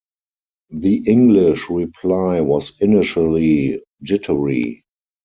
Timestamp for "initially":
2.79-3.83